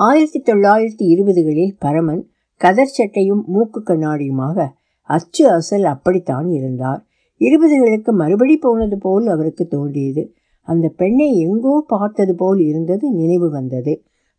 ஆயிரத்தி 0.00 0.40
தொள்ளாயிரத்தி 0.40 1.04
இருபதுகளில் 1.12 1.74
பரமன் 1.78 2.22
கதர் 2.60 2.94
சட்டையும் 2.96 3.42
மூக்கு 3.46 3.80
கண்ணாடியுமாக 3.80 4.66
அச்சு 5.10 5.44
அசல் 5.50 5.84
அப்படித்தான் 5.84 6.48
இருந்தார். 6.48 7.00
இருபதுகளுக்கு 7.40 8.10
மறுபடி 8.12 8.56
போனது 8.56 8.98
போல் 8.98 9.26
அவருக்கு 9.26 9.64
தோன்றியது. 9.66 10.22
அந்த 10.68 10.86
பெண்ணை 10.96 11.28
எங்கோ 11.38 11.74
பார்த்தது 11.86 12.34
போல் 12.34 12.60
இருந்தது 12.60 13.06
நினைவு 13.12 13.48
வந்தது. 13.50 13.94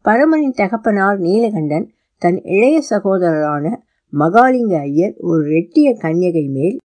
பரமனின் 0.05 0.57
தகப்பனார் 0.61 1.19
நீலகண்டன் 1.19 1.87
தன் 2.21 2.39
இளைய 2.43 2.77
சகோதரரான 2.89 3.65
மகாலிங்க 4.13 4.75
ஐயர் 4.79 5.15
ஒரு 5.19 5.41
ரெட்டிய 5.49 5.87
கன்யகை 6.01 6.45
மேல் 6.49 6.77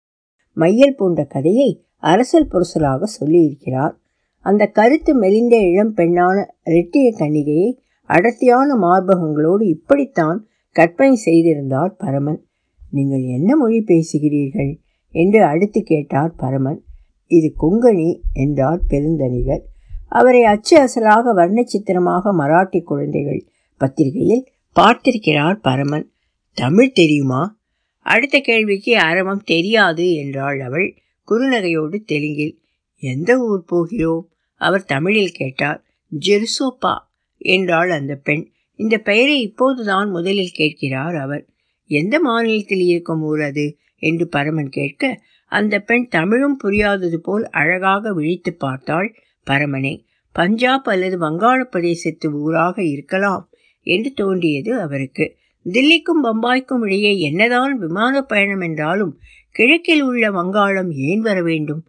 மையல் 0.56 0.94
போன்ற 0.94 1.20
கதையை 1.24 1.70
அரசல் 2.02 2.50
புரசலாக 2.52 3.02
சொல்லியிருக்கிறார். 3.20 3.94
அந்த 4.40 4.66
கருத்து 4.66 5.14
மெலிந்த 5.14 5.56
இளம் 5.56 5.94
பெண்ணான 5.94 6.44
ரெட்டிய 6.64 7.14
கன்னிகையை 7.18 7.78
அடர்த்தியான 8.04 8.74
மார்பகங்களோடு 8.74 9.62
இப்படித்தான் 9.62 10.48
கற்பனை 10.70 11.16
செய்திருந்தார் 11.16 11.96
பரமன். 11.96 12.44
நீங்கள் 12.90 13.22
என்ன 13.22 13.56
மொழி 13.56 13.84
பேசுகிறீர்கள்? 13.86 14.80
என்று 15.10 15.44
அடுத்து 15.44 15.82
கேட்டார் 15.82 16.34
பரமன். 16.34 16.84
இது 17.26 17.54
கொங்கணி 17.60 18.20
என்றார் 18.32 18.80
பெருந்தணிகர் 18.88 19.62
அவரை 20.08 20.44
அச்சு 20.44 20.80
அசலாக 20.80 21.34
வர்ணச்சித்திரமாக 21.34 22.32
மராட்டி 22.38 22.82
குழந்தைகள் 22.82 23.46
பத்திரிகையில் 23.76 24.48
பார்த்திருக்கிறார் 24.76 25.58
பரமன். 25.60 26.12
தமிழ் 26.52 26.92
தெரியுமா? 26.92 27.58
அடுத்த 27.98 28.38
கேள்விக்கு 28.38 28.98
அரவம் 28.98 29.42
தெரியாது 29.44 30.14
என்றாள் 30.14 30.60
அவள் 30.60 30.94
குறுநகையோடு 31.28 31.96
தெலுங்கில். 32.04 32.59
எந்த 33.02 33.38
ஊர் 33.38 33.62
போகிறோம் 33.64 34.24
அவர் 34.60 34.84
தமிழில் 34.84 35.32
கேட்டார் 35.32 35.84
ஜெருசோப்பா 36.12 36.94
என்றாள் 37.38 37.90
அந்த 37.90 38.14
பெண். 38.14 38.52
இந்த 38.78 38.98
பெயரை 38.98 39.40
இப்போதுதான் 39.40 40.10
முதலில் 40.10 40.52
கேட்கிறார் 40.52 41.16
அவர். 41.16 41.44
எந்த 41.90 42.20
மாநிலத்தில் 42.20 42.84
இருக்கும் 42.84 43.22
ஊர் 43.22 43.40
அது? 43.40 43.66
என்று 43.98 44.28
பரமன் 44.28 44.68
கேட்க 44.68 45.22
அந்த 45.52 45.80
பெண் 45.80 46.06
தமிழும் 46.08 46.56
புரியாதது 46.56 47.18
போல் 47.20 47.48
அழகாக 47.50 48.12
விழித்து 48.12 48.54
பார்த்தாள். 48.54 49.08
பரமனை 49.46 49.94
பஞ்சாப் 50.32 50.88
அல்லது 50.88 51.16
வங்காள 51.18 51.58
பிரதேசத்து 51.72 52.32
ஊராக 52.32 52.84
இருக்கலாம் 52.84 53.44
என்று 53.86 54.12
தோன்றியது 54.12 54.80
அவருக்கு. 54.80 55.24
தில்லிக்கும் 55.66 56.22
பம்பாய்க்கும் 56.22 56.82
இடையே 56.82 57.18
என்னதான் 57.18 57.78
விமான 57.78 58.22
பயணம் 58.22 58.60
என்றாலும் 58.60 59.12
கிழக்கில் 59.54 60.02
உள்ள 60.02 60.30
வங்காளம் 60.30 60.90
ஏன் 60.90 61.20
வர 61.20 61.42
வேண்டும்? 61.42 61.82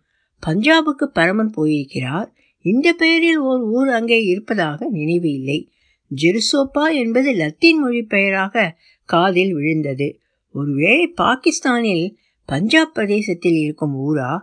பஞ்சாபுக்கு 0.48 1.04
பரமன் 1.14 1.50
போயிருக்கிறார். 1.50 2.34
இந்த 2.62 2.94
பெயரில் 2.94 3.38
ஓர் 3.38 3.62
ஊர் 3.62 3.90
அங்கே 3.90 4.24
இருப்பதாக 4.24 4.88
நினைவு 4.90 5.34
இல்லை. 5.34 5.72
ஜெருசோப்பா 6.16 6.94
என்பது 6.94 7.34
லத்தீன் 7.34 7.80
மொழி 7.80 8.04
பெயராக 8.04 8.78
காதில் 9.06 9.54
விழுந்தது. 9.54 10.20
ஒருவேளை 10.54 11.08
பாகிஸ்தானில் 11.08 12.18
பஞ்சாப் 12.46 12.94
பிரதேசத்தில் 12.94 13.54
இருக்கும் 13.54 13.96
ஊரா? 14.00 14.38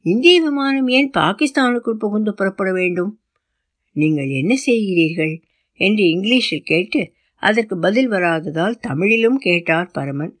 இந்திய 0.00 0.40
விமானம் 0.40 0.88
ஏன் 0.88 1.10
பாகிஸ்தானுக்குள் 1.10 1.98
புகுந்து 1.98 2.34
புறப்பட 2.34 2.72
வேண்டும்? 2.72 3.20
நீங்கள் 3.92 4.28
என்ன 4.28 4.56
செய்கிறீர்கள்? 4.66 5.40
என்று 5.72 6.04
இங்கிலீஷில் 6.04 6.64
கேட்டு 6.64 7.12
அதற்கு 7.36 7.78
பதில் 7.78 8.10
வராததால் 8.10 8.74
தமிழிலும் 8.80 9.38
கேட்டார் 9.38 9.90
பரமன். 9.90 10.38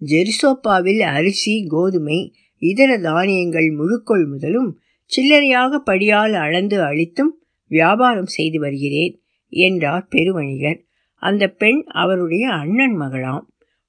ஜெரிசோப்பாவில் 0.00 1.00
அரிசி 1.00 1.66
கோதுமை 1.68 2.34
இதர 2.62 2.90
தானியங்கள் 2.98 3.68
முழுக்கொள் 3.70 4.26
முதலும் 4.26 4.70
சில்லறையாக 5.10 5.78
படியால் 5.80 6.34
அளந்து 6.34 6.76
அளித்தும் 6.82 7.32
வியாபாரம் 7.70 8.30
செய்து 8.30 8.58
வருகிறேன் 8.60 9.14
என்றார் 9.52 10.06
பெருவணிகர் 10.10 10.80
அந்த 11.22 11.44
பெண் 11.52 11.80
அவருடைய 11.92 12.44
அண்ணன் 12.52 12.96
மகளாம். 13.00 13.44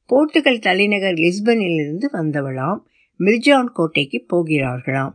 போர்த்துகல் 0.10 0.60
தலைநகர் 0.60 1.18
லிஸ்பனிலிருந்து 1.18 2.08
வந்தவளாம். 2.12 2.80
மிர்ஜான் 3.20 3.70
கோட்டைக்கு 3.72 4.20
போகிறார்களாம். 4.28 5.14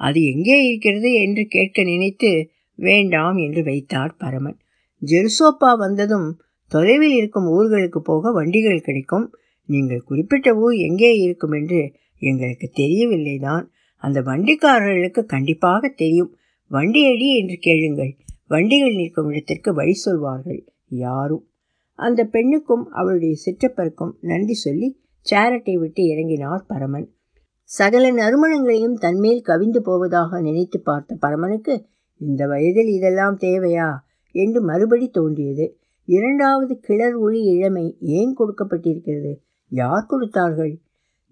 அது 0.00 0.20
எங்கே 0.24 0.56
இருக்கிறது 0.64 1.10
என்று 1.12 1.42
கேட்க 1.46 1.82
நினைத்து 1.82 2.30
வேண்டாம் 2.78 3.36
என்று 3.36 3.62
வைத்தார் 3.62 4.14
பரமன். 4.16 4.58
ஜெருசோப்பா 5.02 5.70
வந்ததும் 5.78 6.28
தொலைவில் 6.72 7.16
இருக்கும் 7.16 7.48
ஊர்களுக்கு 7.48 8.00
போக 8.02 8.30
வண்டிகள் 8.30 8.80
கிடைக்கும். 8.80 9.26
நீங்கள் 9.68 10.06
குறிப்பிட்ட 10.06 10.48
ஊர் 10.54 10.76
எங்கே 10.88 11.12
இருக்கும் 11.16 11.52
என்று 11.52 11.80
எங்களுக்கு 12.18 12.70
தெரியவில்லை 12.72 13.38
தான் 13.38 13.70
அந்த 13.96 14.20
வண்டிக்காரர்களுக்கு 14.20 15.24
கண்டிப்பாக 15.24 15.88
தெரியும். 15.88 16.36
வண்டி 16.68 17.06
அடி 17.06 17.36
என்று 17.36 17.56
கேளுங்கள். 17.60 18.16
வண்டிகள் 18.46 18.94
நிற்கும் 18.94 19.28
இடத்திற்கு 19.28 19.74
வழி 19.74 19.92
சொல்வார்கள். 19.92 20.72
யாரும். 20.88 21.48
அந்த 21.94 22.24
பெண்ணுக்கும் 22.24 22.90
அவளுடைய 22.90 23.34
சிற்றப்பருக்கும் 23.46 24.12
நன்றி 24.20 24.54
சொல்லி 24.54 25.00
சேரட்டை 25.30 25.74
விட்டு 25.74 26.02
இறங்கினார் 26.02 26.64
பரமன். 26.66 27.14
சகல 27.62 28.12
நறுமணங்களையும் 28.12 28.94
தன்மேல் 28.94 29.42
கவிந்து 29.46 29.78
போவதாக 29.78 30.40
நினைத்து 30.40 30.80
பார்த்த 30.80 31.14
பரமனுக்கு 31.14 31.86
இந்த 32.16 32.46
வயதில் 32.46 32.86
இதெல்லாம் 32.86 33.38
தேவையா? 33.38 33.94
என்று 34.30 34.60
மறுபடி 34.60 35.08
தோன்றியது. 35.08 35.78
இரண்டாவது 36.04 36.78
கிளர் 36.78 37.14
ஒளி 37.14 37.42
இளமை 37.42 37.96
ஏன் 38.00 38.36
கொடுக்கப்பட்டிருக்கிறது? 38.38 39.34
யார் 39.68 40.06
கொடுத்தார்கள்? 40.06 40.78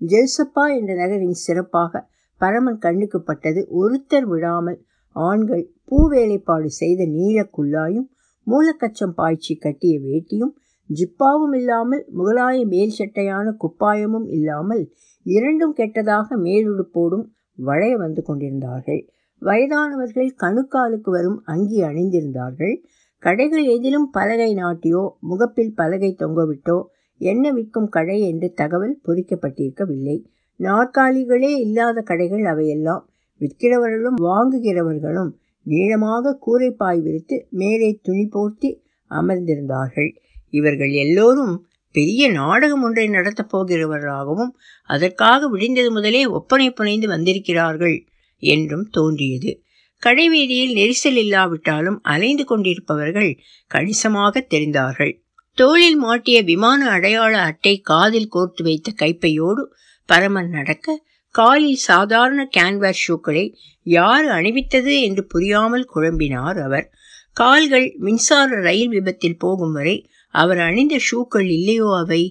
ஜெல்சப்பா 0.01 0.65
என்ற 0.79 0.93
நகரின் 0.95 1.39
சிறப்பாக 1.45 2.03
பரமன் 2.41 2.79
கண்ணுக்கு 2.79 3.19
பட்டது 3.21 3.61
ஒருத்தர் 3.73 4.27
விடாமல் 4.27 4.79
ஆண்கள் 5.17 5.65
பூ 5.85 5.99
வேலைப்பாடு 6.09 6.69
செய்த 6.73 7.03
நீளக்குள்ளாயும் 7.15 8.09
மூலக்கச்சம் 8.47 9.15
பாய்ச்சி 9.15 9.55
கட்டிய 9.57 9.95
வேட்டியும் 10.01 10.55
ஜிப்பாவும் 10.91 11.55
இல்லாமல் 11.55 12.03
முகலாய 12.17 12.57
மேல் 12.65 12.97
சட்டையான 12.99 13.47
குப்பாயமும் 13.63 14.27
இல்லாமல் 14.29 14.83
இரண்டும் 15.27 15.75
கெட்டதாக 15.77 16.37
மேலுடுப்போடும் 16.37 17.25
வளைய 17.59 17.95
வந்து 17.97 18.23
கொண்டிருந்தார்கள். 18.23 19.01
வயதானவர்கள் 19.43 20.31
கணுக்காலுக்கு 20.43 21.11
வரும் 21.11 21.39
அங்கி 21.45 21.79
அணிந்திருந்தார்கள். 21.83 22.75
கடைகள் 23.23 23.65
எதிலும் 23.67 24.09
பலகை 24.11 24.51
நாட்டியோ 24.55 25.03
முகப்பில் 25.21 25.73
பலகை 25.75 26.11
தொங்கவிட்டோ 26.19 26.79
என்ன 27.19 27.53
விற்கும் 27.53 27.89
கடை 27.89 28.21
என்று 28.21 28.53
தகவல் 28.53 29.01
பொறிக்கப்பட்டிருக்கவில்லை. 29.07 30.25
நாற்காலிகளே 30.59 31.59
இல்லாத 31.59 32.01
கடைகள் 32.01 32.45
அவையெல்லாம். 32.45 33.09
விற்கிறவர்களும் 33.41 34.19
வாங்குகிறவர்களும் 34.19 35.31
நீளமாக 35.63 36.39
கூரைப்பாய் 36.47 37.03
விரித்து 37.03 37.47
மேலே 37.51 38.01
துணி 38.03 38.29
போர்த்தி 38.29 38.83
அமர்ந்திருந்தார்கள். 39.11 40.11
இவர்கள் 40.51 40.91
எல்லோரும் 40.91 41.67
பெரிய 41.93 42.31
நாடகம் 42.31 42.83
ஒன்றை 42.83 43.09
நடத்தப் 43.09 43.57
போகிறவர்களாகவும் 43.57 44.51
அதற்காக 44.83 45.49
விடிந்தது 45.49 45.91
முதலே 45.91 46.27
ஒப்பனை 46.27 46.71
புனைந்து 46.71 47.09
வந்திருக்கிறார்கள் 47.09 48.05
என்றும் 48.39 48.89
தோன்றியது. 48.91 49.63
கடைவீதியில் 49.99 50.75
நெரிசல் 50.75 51.17
இல்லாவிட்டாலும் 51.17 52.01
அலைந்து 52.03 52.45
கொண்டிருப்பவர்கள் 52.45 53.39
கணிசமாக 53.67 54.47
தெரிந்தார்கள். 54.51 55.24
தோளில் 55.55 55.97
மாட்டிய 55.97 56.43
விமான 56.43 56.89
அடையாள 56.89 57.39
அட்டை 57.41 57.79
காதில் 57.81 58.29
கோர்த்து 58.35 58.63
வைத்த 58.63 58.93
கைப்பையோடு 58.93 59.63
பரமன் 60.09 60.49
நடக்க 60.49 61.03
காலில் 61.35 61.75
சாதாரண 61.75 62.49
கேன்வாஸ் 62.57 63.03
ஷூக்களை 63.05 63.55
யார் 63.83 64.25
அணிவித்தது 64.25 65.01
என்று 65.01 65.27
புரியாமல் 65.27 65.91
குழம்பினார் 65.95 66.59
அவர். 66.63 66.91
கால்கள் 67.33 67.95
மின்சார 67.99 68.61
ரயில் 68.61 68.89
விபத்தில் 68.89 69.39
போகும் 69.39 69.73
வரை 69.73 70.11
அவர் 70.35 70.59
அணிந்த 70.59 70.97
ஷூக்கள் 71.11 71.49
இல்லையோ 71.51 71.97
அவை? 71.97 72.23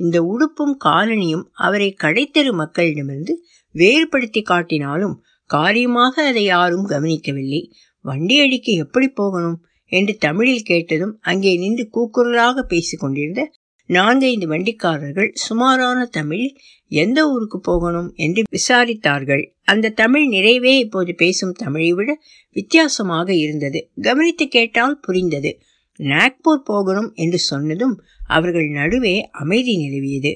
இந்த 0.00 0.18
உடுப்பும் 0.22 0.76
காலனியும் 0.84 1.44
அவரை 1.52 1.96
கடைத்தெரு 2.02 2.52
மக்களிடமிருந்து 2.58 3.34
வேறுபடுத்தி 3.74 4.42
காட்டினாலும் 4.42 5.16
காரியமாக 5.50 6.26
அதை 6.26 6.44
யாரும் 6.44 6.86
கவனிக்கவில்லை. 6.86 7.72
வண்டி 8.04 8.40
அடிக்க 8.40 8.72
எப்படி 8.72 9.08
போகணும்? 9.08 9.58
என்று 9.88 10.16
தமிழில் 10.16 10.62
கேட்டதும் 10.62 11.18
அங்கே 11.20 11.52
நின்று 11.56 11.84
கூக்குரலாக 11.92 12.62
பேசிக் 12.62 13.00
கொண்டிருந்த 13.00 13.42
நான்கைந்து 13.90 14.46
வண்டிக்காரர்கள் 14.48 15.30
சுமாரான 15.34 16.04
தமிழில் 16.04 16.56
எந்த 16.88 17.28
ஊருக்கு 17.30 17.58
போகணும் 17.60 18.12
என்று 18.16 18.42
விசாரித்தார்கள். 18.50 19.44
அந்த 19.64 19.92
தமிழ் 19.92 20.26
நிறைவே 20.26 20.78
இப்போது 20.78 21.14
பேசும் 21.14 21.52
தமிழை 21.52 21.92
விட 21.92 22.10
வித்தியாசமாக 22.52 23.34
இருந்தது. 23.34 23.90
கவனித்து 24.00 24.48
கேட்டால் 24.48 25.00
புரிந்தது. 25.00 25.58
நாக்பூர் 26.00 26.62
போகணும் 26.64 27.10
என்று 27.14 27.38
சொன்னதும் 27.38 27.94
அவர்கள் 28.26 28.68
நடுவே 28.68 29.28
அமைதி 29.30 29.74
நிலவியது. 29.76 30.32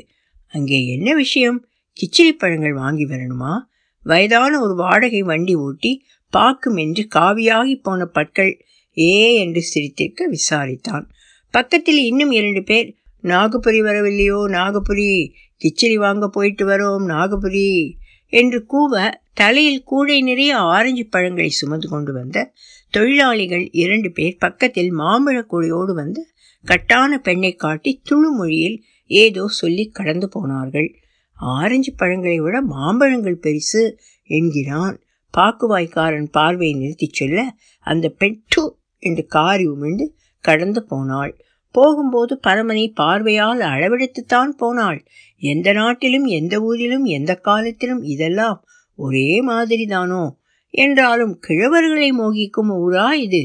அங்கே 0.54 0.86
என்ன 0.86 1.14
விஷயம்? 1.14 1.58
கிச்சிலி 1.96 2.32
பழங்கள் 2.32 2.72
வாங்கி 2.72 3.04
வரணுமா? 3.04 3.52
வயதான 4.06 4.60
ஒரு 4.60 4.74
வாடகை 4.74 5.22
வண்டி 5.22 5.54
ஓட்டி 5.54 5.92
பாக்கும் 6.32 6.76
என்று 6.76 7.02
காவியாகி 7.14 7.74
போன 7.82 8.04
பற்கள் 8.04 8.52
ஏ 8.98 9.34
என்று 9.34 9.62
சிரித்திருக்க 9.74 10.20
விசாரித்தான். 10.30 11.04
பக்கத்தில் 11.50 11.96
இன்னும் 11.96 12.30
இரண்டு 12.30 12.62
பேர் 12.62 12.94
நாகபுரி 13.22 13.78
வரவில்லையோ? 13.80 14.46
நாகபுரி 14.46 15.32
கிச்சடி 15.56 15.94
வாங்க 15.94 16.28
போயிட்டு 16.28 16.66
வரோம் 16.66 17.06
நாகபுரி 17.08 17.92
என்று 18.26 18.66
கூவ 18.68 19.12
தலையில் 19.34 19.82
கூடை 19.82 20.20
நிறைய 20.20 20.56
ஆரஞ்சு 20.56 21.06
பழங்களை 21.06 21.50
சுமந்து 21.50 21.88
கொண்டு 21.88 22.12
வந்த 22.12 22.52
தொழிலாளிகள் 22.90 23.68
இரண்டு 23.72 24.12
பேர் 24.12 24.36
பக்கத்தில் 24.38 24.98
மாம்பழ 24.98 25.44
கூடையோடு 25.50 25.92
வந்த 25.92 26.26
கட்டான 26.64 27.18
பெண்ணை 27.22 27.52
காட்டி 27.52 28.00
துளு 28.02 28.30
மொழியில் 28.30 28.82
ஏதோ 29.06 29.46
சொல்லி 29.46 29.88
கடந்து 29.88 30.28
போனார்கள். 30.28 30.94
ஆரஞ்சு 31.32 31.94
பழங்களை 31.94 32.40
விட 32.40 32.60
மாம்பழங்கள் 32.60 33.40
பெருசு 33.42 33.96
என்கிறான். 34.24 35.02
பாக்குவாய்க்காரன் 35.38 36.26
பார்வையை 36.30 36.78
நிறுத்திச் 36.78 37.14
சொல்ல 37.14 37.56
அந்த 37.80 38.08
பெண் 38.08 38.42
என்று 39.02 39.24
காரி 39.26 39.64
உமிழ்ந்து 39.68 40.06
கடந்து 40.44 40.80
போனாள். 40.84 41.32
போகும்போது 41.74 42.32
பரமனை 42.46 42.86
பார்வையால் 42.94 43.60
அளவெடுத்துத்தான் 43.66 44.52
போனாள். 44.56 44.98
எந்த 45.42 45.68
நாட்டிலும் 45.72 46.26
எந்த 46.38 46.54
ஊரிலும் 46.60 47.06
எந்த 47.10 47.32
காலத்திலும் 47.40 48.02
இதெல்லாம் 48.04 48.58
ஒரே 48.98 49.28
மாதிரி 49.42 49.84
தானோ 49.86 50.24
என்றாலும் 50.74 51.34
கிழவர்களை 51.48 52.10
மோகிக்கும் 52.12 52.72
ஊரா 52.82 53.06
இது? 53.26 53.42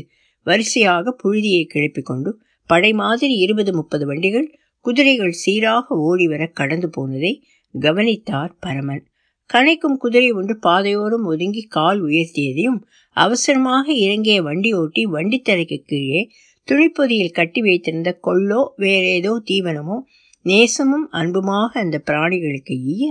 வரிசையாக 0.48 1.16
புழுதியை 1.24 1.64
கிளப்பிக் 1.66 2.10
கொண்டு 2.10 2.32
படை 2.70 2.92
மாதிரி 2.94 3.34
இருபது 3.36 3.72
முப்பது 3.74 4.06
வண்டிகள் 4.06 4.48
குதிரைகள் 4.86 5.36
சீராக 5.44 5.96
ஓடிவர 6.08 6.44
கடந்து 6.52 6.88
போனதை 6.90 7.32
கவனித்தார் 7.76 8.54
பரமன். 8.60 9.04
கனைக்கும் 9.50 9.98
குதிரை 9.98 10.30
ஒன்று 10.32 10.56
பாதையோரம் 10.60 11.26
ஒதுங்கி 11.26 11.62
கால் 11.68 12.00
உயர்த்தியதையும் 12.02 12.80
அவசரமாக 13.18 13.86
இறங்கிய 13.94 14.42
வண்டி 14.42 14.72
ஓட்டி 14.74 15.04
வண்டித்தரைக்கு 15.06 15.78
கீழே 15.86 16.22
துணிப்பொதியில் 16.68 17.32
கட்டி 17.32 17.62
வைத்திருந்த 17.62 18.12
கொள்ளோ 18.24 18.62
வேறேதோ 18.78 19.34
தீவனமோ 19.46 19.98
நேசமும் 20.46 21.08
அன்புமாக 21.12 21.80
அந்த 21.80 21.98
பிராணிகளுக்கு 22.06 22.76
ஈய 22.94 23.06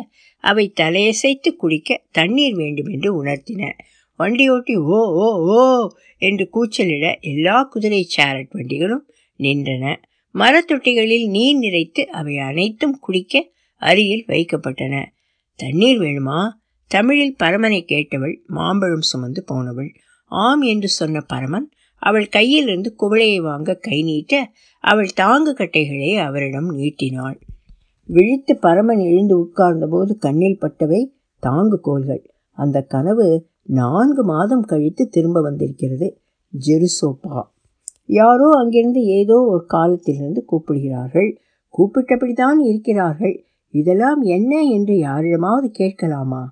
அவை 0.45 0.67
தலையசைத்து 0.81 1.51
குடிக்க 1.57 1.99
தண்ணீர் 2.11 2.55
வேண்டுமென்று 2.55 3.11
உணர்த்தின. 3.23 3.63
வண்டியோட்டி 4.19 4.75
ஓ 4.91 5.01
ஓ 5.17 5.27
ஓ 5.55 5.65
என்று 6.23 6.45
கூச்சலிட 6.53 7.07
எல்லா 7.21 7.57
குதிரை 7.65 8.03
சேரட் 8.09 8.53
வண்டிகளும் 8.53 9.05
நின்றன. 9.41 9.85
மரத்தொட்டிகளில் 10.35 11.27
நீர் 11.29 11.59
நிறைத்து 11.59 12.03
அவை 12.13 12.37
அனைத்தும் 12.39 12.97
குடிக்க 13.01 13.35
அருகில் 13.83 14.25
வைக்கப்பட்டன. 14.27 14.95
தண்ணீர் 15.57 15.99
வேணுமா? 15.99 16.49
தமிழில் 16.89 17.37
பரமனை 17.43 17.85
கேட்டவள் 17.85 18.45
மாம்பழம் 18.47 19.01
சுமந்து 19.01 19.45
போனவள். 19.45 19.93
ஆம் 20.25 20.61
என்று 20.61 20.89
சொன்ன 20.89 21.21
பரமன் 21.21 21.71
அவள் 21.99 22.29
கையிலிருந்து 22.37 22.95
குவளையை 22.99 23.41
வாங்க 23.41 23.75
கை 23.75 24.03
நீட்ட 24.03 24.51
அவள் 24.81 25.09
தாங்கு 25.21 25.53
கட்டைகளை 25.53 26.17
அவரிடம் 26.17 26.71
நீட்டினாள். 26.71 27.41
விழித்து 28.07 28.57
பரமன் 28.57 28.99
எழுந்து 28.99 29.45
உட்கார்ந்தபோது 29.45 30.17
கண்ணில் 30.19 30.59
பட்டவை 30.61 31.13
தாங்கு 31.47 31.77
கோள்கள். 31.81 32.31
அந்த 32.51 32.83
கனவு 32.83 33.47
நான்கு 33.63 34.25
மாதம் 34.25 34.63
கழித்து 34.63 35.09
திரும்ப 35.09 35.41
வந்திருக்கிறது. 35.41 36.21
ஜெருசோப்பா. 36.67 37.43
யாரோ 38.07 38.51
அங்கிருந்து 38.51 39.03
ஏதோ 39.03 39.35
ஒரு 39.35 39.65
காலத்திலிருந்து 39.67 40.45
கூப்பிடுகிறார்கள். 40.45 41.41
கூப்பிட்டபடிதான் 41.79 42.59
இருக்கிறார்கள். 42.59 43.46
இதெல்லாம் 43.77 44.21
என்ன 44.21 44.63
என்று 44.63 44.95
யாரிடமாவது 44.99 45.69
கேட்கலாமா? 45.71 46.43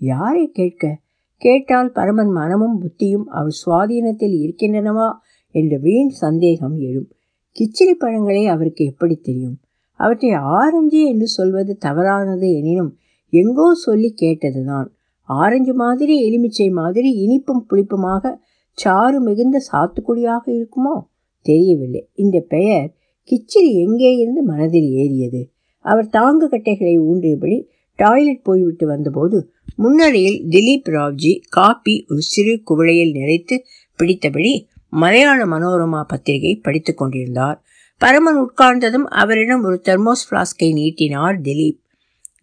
யாரை 0.00 0.44
கேட்க? 0.50 0.98
கேட்டால் 1.36 1.92
பரமன் 1.92 2.30
மனமும் 2.30 2.76
புத்தியும் 2.80 3.26
அவர் 3.30 3.56
சுவாதீனத்தில் 3.66 4.36
இருக்கின்றனவா? 4.44 5.08
என்ற 5.54 5.78
வீண் 5.78 6.08
சந்தேகம் 6.08 6.76
எழும். 6.78 7.08
கிச்சிலி 7.56 7.94
பழங்களை 7.98 8.46
அவருக்கு 8.46 8.84
எப்படி 8.84 9.16
தெரியும்? 9.16 9.56
அவற்றை 9.96 10.30
ஆரஞ்சு 10.32 11.00
என்று 11.08 11.26
சொல்வது 11.26 11.72
தவறானது 11.76 12.46
எனினும் 12.52 12.92
எங்கோ 13.32 13.74
சொல்லி 13.74 14.14
கேட்டதுதான். 14.20 14.88
ஆரஞ்சு 15.28 15.74
மாதிரி 15.74 16.14
எலுமிச்சை 16.22 16.68
மாதிரி 16.70 17.10
இனிப்பும் 17.26 17.66
புளிப்புமாக 17.70 18.34
சாறு 18.78 19.20
மிகுந்த 19.20 19.58
சாத்துக்குடியாக 19.72 20.44
இருக்குமோ? 20.46 20.94
தெரியவில்லை. 21.42 22.02
இந்த 22.14 22.38
பெயர் 22.48 22.88
கிச்சிலி 23.28 23.72
எங்கே 23.86 24.10
இருந்து 24.16 24.42
மனதில் 24.42 24.88
ஏறியது. 24.94 25.42
அவர் 25.82 26.06
தாங்கு 26.06 26.48
கட்டைகளை 26.48 27.00
ஊன்றியபடி 27.00 27.64
டாய்லெட் 27.96 28.42
போய்விட்டு 28.42 28.86
வந்தபோது 28.86 29.52
முன்னணியில் 29.76 30.44
திலீப் 30.48 30.88
ராவ்ஜி 30.88 31.40
காப்பி 31.48 32.06
ஒரு 32.08 32.20
சிறு 32.20 32.62
குவளையில் 32.70 33.14
நிறைத்து 33.14 33.58
பிடித்தபடி 34.02 34.66
மலையாள 34.90 35.46
மனோரமா 35.46 36.02
பத்திரிகை 36.02 36.56
படித்துக் 36.56 36.96
கொண்டிருந்தார். 36.96 37.62
பரமன் 37.98 38.36
உட்கார்ந்ததும் 38.36 39.08
அவரிடம் 39.08 39.64
ஒரு 39.64 39.82
தெர்மோஸ் 39.84 40.22
பிளாஸ்கை 40.30 40.72
நீட்டினார் 40.72 41.40
திலீப். 41.40 41.78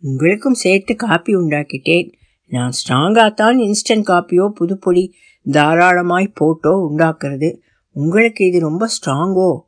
உங்களுக்கும் 0.01 0.53
சேர்த்து 0.53 0.95
காப்பி 0.95 1.35
உண்டாக்கிட்டேன். 1.35 2.11
நான் 2.47 2.71
ஸ்ட்ராங்காகத்தான் 2.71 3.59
இன்ஸ்டன்ட் 3.59 4.03
காப்பியோ 4.07 4.49
புதுப்பொடி 4.49 5.13
தாராளமாய் 5.51 6.31
போட்டோ 6.33 6.91
உண்டாக்குறது. 6.91 7.57
உங்களுக்கு 7.91 8.45
இது 8.45 8.59
ரொம்ப 8.59 8.87
ஸ்ட்ராங்கோ? 8.87 9.59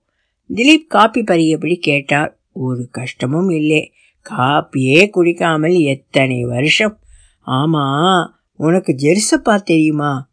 திலீப் 0.53 0.87
காப்பி 0.87 1.21
பறியபடி 1.21 1.77
கேட்டார். 1.77 2.40
ஒரு 2.51 2.87
கஷ்டமும் 2.91 3.49
இல்லை. 3.49 3.91
காப்பியே 4.29 5.09
குடிக்காமல் 5.09 5.79
எத்தனை 5.79 6.43
வருஷம்? 6.43 6.99
ஆமா 7.47 8.27
உனக்கு 8.55 8.95
ஜெருசப்பா 8.97 9.61
தெரியுமா? 9.61 10.29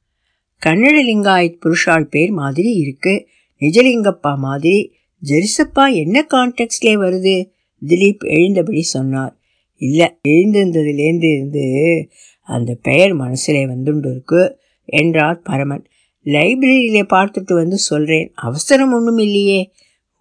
கன்னட 0.67 1.03
லிங்காயத் 1.13 1.59
புருஷால் 1.65 2.05
பேர் 2.05 2.31
மாதிரி 2.31 2.73
இருக்கு. 2.73 3.27
நிஜலிங்கப்பா 3.61 4.37
மாதிரி. 4.37 4.93
ஜெருசப்பா 5.23 5.95
என்ன 5.95 6.27
கான்டெக்ட்லே 6.31 6.97
வருது? 6.97 7.51
திலீப் 7.87 8.19
எழுந்தபடி 8.19 8.83
சொன்னார். 8.83 9.37
இல்லை 9.75 10.17
எழுந்திருந்ததுலேருந்து 10.29 11.35
இருந்து 11.35 12.09
அந்த 12.43 12.79
பெயர் 12.83 13.15
மனசிலே 13.15 13.67
வந்துண்டு 13.67 14.11
இருக்கு 14.11 14.59
என்றார் 14.85 15.41
பரமன். 15.41 15.87
லைப்ரரியிலே 16.25 17.07
பார்த்துட்டு 17.13 17.55
வந்து 17.55 17.79
சொல்கிறேன் 17.79 18.33
அவசரம் 18.35 18.93
ஒன்றும் 18.93 19.19
இல்லையே. 19.19 19.73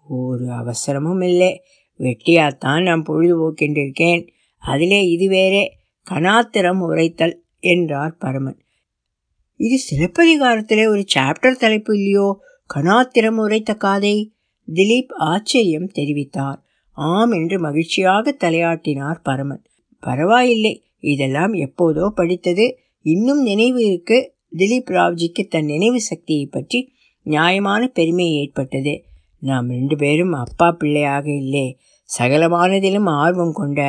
ஒரு 0.08 0.44
அவசரமும் 0.44 1.24
இல்லை. 1.24 1.62
வெட்டியாத்தான் 1.98 2.82
நான் 2.82 3.04
பொழுதுபோக்கின்றிருக்கேன். 3.08 4.28
அதிலே 4.58 5.08
இது 5.08 5.28
வேறே 5.28 5.76
கணாத்திரம் 6.10 6.78
உரைத்தல் 6.78 7.44
என்றார் 7.58 8.16
பரமன். 8.16 8.60
இது 9.56 9.78
சிலப்பதிகாரத்திலே 9.90 10.86
ஒரு 10.88 11.04
சாப்டர் 11.14 11.54
தலைப்பு 11.54 11.96
இல்லையோ? 11.96 12.40
கணாத்திரம் 12.74 13.36
உரைத்த 13.36 13.74
காதை? 13.74 14.32
திலீப் 14.74 15.12
ஆச்சரியம் 15.18 15.90
தெரிவித்தார். 15.94 16.58
ஆம் 16.90 17.30
என்று 17.30 17.58
மகிழ்ச்சியாக 17.58 18.36
தலையாட்டினார் 18.40 19.20
பரமன். 19.22 19.62
பரவாயில்லை 20.00 20.84
இதெல்லாம் 20.98 21.54
எப்போதோ 21.54 22.08
படித்தது. 22.08 22.78
இன்னும் 23.00 23.42
நினைவு 23.42 23.84
இருக்கு. 23.84 24.34
திலீப் 24.56 24.90
ராவ்ஜிக்கு 24.90 25.48
தன் 25.48 25.64
நினைவு 25.64 26.00
சக்தியை 26.00 26.46
பற்றி 26.46 26.92
நியாயமான 27.22 27.86
பெருமை 27.86 28.32
ஏற்பட்டது. 28.32 29.04
நாம் 29.38 29.68
ரெண்டு 29.68 29.96
பேரும் 29.96 30.32
அப்பா 30.32 30.70
பிள்ளையாக 30.70 31.30
இல்லை. 31.30 31.78
சகலமானதிலும் 32.18 33.04
ஆர்வம் 33.04 33.52
கொண்ட 33.52 33.82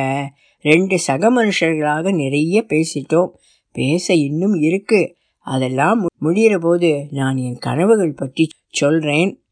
ரெண்டு 0.62 0.98
சக 0.98 1.30
மனுஷர்களாக 1.30 2.14
நிறைய 2.14 2.64
பேசிட்டோம். 2.68 3.28
பேச 3.72 4.14
இன்னும் 4.14 4.54
இருக்கு. 4.54 5.16
அதெல்லாம் 5.38 6.08
முடிகிற 6.20 6.58
போது 6.58 7.06
நான் 7.10 7.36
என் 7.36 7.58
கனவுகள் 7.58 8.12
பற்றி 8.12 8.48
சொல்கிறேன் 8.68 9.42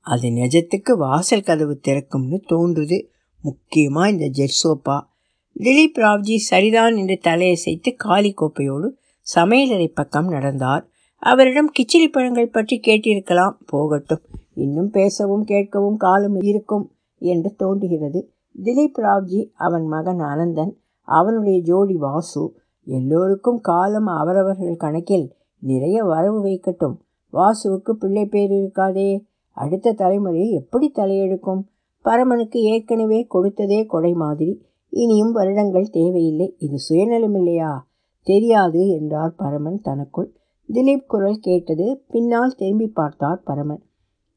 அது 0.00 0.28
நிஜத்துக்கு 0.28 0.92
வாசல் 0.92 1.42
கதவு 1.42 1.80
திறக்கும்னு 1.88 2.40
தோன்றுது. 2.50 3.06
முக்கியமாக 3.42 4.10
இந்த 4.10 4.30
ஜெர்சோப்பா. 4.38 5.00
திலீப் 5.60 5.98
ராவ்ஜி 5.98 6.36
சரிதான் 6.36 6.96
என்று 6.96 7.20
தலையசைத்து 7.24 7.94
காலி 7.96 8.34
கோப்பையோடு 8.34 8.88
சமையலறை 9.34 9.86
பக்கம் 9.86 10.28
நடந்தார். 10.28 10.88
அவரிடம் 11.18 11.72
கிச்சிலி 11.78 12.06
பழங்கள் 12.06 12.48
பற்றி 12.48 12.80
கேட்டிருக்கலாம். 12.86 13.54
போகட்டும். 13.66 14.20
இன்னும் 14.56 14.90
பேசவும் 14.90 15.44
கேட்கவும் 15.44 15.96
காலம் 15.96 16.36
இருக்கும் 16.40 16.84
என்று 17.22 17.50
தோன்றுகிறது. 17.54 18.20
திலீப் 18.62 18.98
ராவ்ஜி 18.98 19.40
அவன் 19.56 19.86
மகன் 19.86 20.20
அனந்தன் 20.32 20.72
அவனுடைய 21.08 21.58
ஜோடி 21.60 21.96
வாசு 21.96 22.44
எல்லோருக்கும் 22.86 23.60
காலம் 23.60 24.08
அவரவர்கள் 24.20 24.76
கணக்கில் 24.76 25.26
நிறைய 25.62 26.02
வரவு 26.02 26.38
வைக்கட்டும். 26.44 26.96
வாசுவுக்கு 27.32 27.92
பிள்ளை 27.92 28.24
பேர் 28.26 28.50
இருக்காதே 28.50 29.10
அடுத்த 29.56 29.92
தலைமுறை 29.92 30.44
எப்படி 30.50 30.92
தலையெடுக்கும் 30.94 31.62
பரமனுக்கு 32.04 32.58
ஏற்கனவே 32.72 33.26
கொடுத்ததே 33.34 33.80
கொடை 33.86 34.12
மாதிரி. 34.12 34.52
இனியும் 34.92 35.32
வருடங்கள் 35.32 35.88
தேவையில்லை 35.88 36.48
இது 36.58 36.78
சுயநலம் 36.78 37.34
இல்லையா 37.34 37.72
தெரியாது 38.26 38.82
என்றார் 38.88 39.34
பரமன் 39.36 39.80
தனக்குள். 39.80 40.30
திலீப் 40.68 41.06
குரல் 41.06 41.38
கேட்டது 41.40 41.86
பின்னால் 42.10 42.56
திரும்பி 42.56 42.86
பார்த்தார் 42.86 43.42
பரமன். 43.44 43.82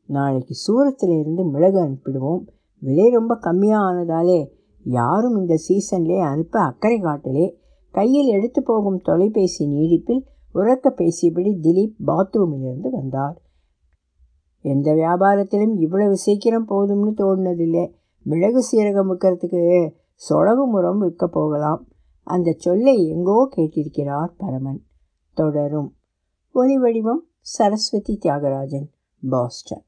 நாளைக்கு 0.09 0.55
சூரத்திலிருந்து 0.55 1.45
மிளகு 1.45 1.79
அனுப்பிடுவோம். 1.79 2.47
விலை 2.79 3.09
ரொம்ப 3.09 3.37
கம்மியாக 3.41 3.85
ஆனதாலே 3.89 4.49
யாரும் 4.83 5.35
இந்த 5.35 5.55
சீசன்லே 5.67 6.19
அனுப்ப 6.19 6.59
அக்கறை 6.59 6.99
காட்டலே. 6.99 7.57
கையில் 7.91 8.27
எடுத்து 8.27 8.63
போகும் 8.63 8.97
தொலைபேசி 8.97 9.65
நீடிப்பில் 9.65 10.23
உறக்க 10.53 10.89
பேசியபடி 10.89 11.59
திலீப் 11.61 11.95
பாத்ரூமிலிருந்து 12.07 12.89
வந்தார். 12.89 13.41
எந்த 14.61 14.93
வியாபாரத்திலும் 14.93 15.79
இவ்வளவு 15.79 16.17
சீக்கிரம் 16.17 16.67
போதும்னு 16.69 17.13
தோணுனதில்லை. 17.17 17.91
மிளகு 18.23 18.63
சீரகம் 18.71 19.09
விற்கிறதுக்கு 19.11 19.93
சொலகு 20.29 20.65
முறம் 20.65 20.99
விற்க 20.99 21.27
போகலாம். 21.27 21.87
அந்த 22.23 22.55
சொல்லை 22.57 23.07
எங்கோ 23.07 23.49
கேட்டிருக்கிறார் 23.55 24.31
பரமன். 24.37 24.83
தொடரும். 25.33 25.95
ஒலி 26.51 26.77
வடிவம் 26.77 27.23
சரஸ்வதி 27.39 28.19
தியாகராஜன் 28.21 28.87
பாஸ்டன். 29.29 29.83